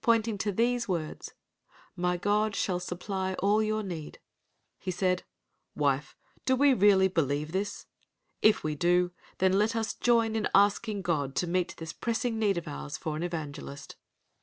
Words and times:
Pointing 0.00 0.38
to 0.38 0.50
these 0.50 0.88
words, 0.88 1.34
"My 1.94 2.16
God 2.16 2.56
shall 2.56 2.80
supply 2.80 3.34
all 3.34 3.62
your 3.62 3.82
need," 3.82 4.18
he 4.78 4.90
said, 4.90 5.24
"Wife, 5.76 6.16
do 6.46 6.56
we 6.56 6.72
really 6.72 7.06
believe 7.06 7.52
this? 7.52 7.84
If 8.40 8.64
we 8.64 8.74
do, 8.74 9.12
then 9.40 9.58
let 9.58 9.76
us 9.76 9.92
join 9.92 10.36
in 10.36 10.48
asking 10.54 11.02
God 11.02 11.36
to 11.36 11.46
meet 11.46 11.74
this 11.76 11.92
pressing 11.92 12.38
need 12.38 12.56
of 12.56 12.66
ours 12.66 12.96
for 12.96 13.14
an 13.14 13.22
evangelist." 13.22 13.96